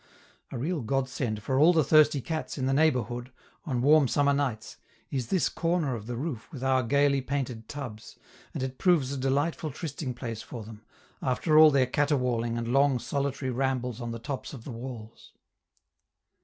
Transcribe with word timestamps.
A 0.51 0.57
real 0.57 0.81
godsend 0.81 1.43
for 1.43 1.59
all 1.59 1.73
the 1.73 1.83
thirsty 1.83 2.21
cats 2.21 2.57
in 2.57 2.65
the 2.65 2.73
neighborhood, 2.73 3.31
on 3.65 3.83
warm 3.83 4.07
summer 4.07 4.33
nights, 4.33 4.77
is 5.11 5.27
this 5.27 5.47
corner 5.47 5.93
of 5.93 6.07
the 6.07 6.17
roof 6.17 6.51
with 6.51 6.63
our 6.63 6.81
gayly 6.81 7.21
painted 7.21 7.69
tubs, 7.69 8.17
and 8.51 8.63
it 8.63 8.79
proves 8.79 9.13
a 9.13 9.17
delightful 9.17 9.69
trysting 9.69 10.15
place 10.15 10.41
for 10.41 10.63
them, 10.63 10.81
after 11.21 11.55
all 11.55 11.69
their 11.69 11.85
caterwauling 11.85 12.57
and 12.57 12.67
long 12.73 12.97
solitary 12.97 13.51
rambles 13.51 14.01
on 14.01 14.09
the 14.09 14.17
tops 14.17 14.53
of 14.53 14.63
the 14.63 14.71
walls. 14.71 15.33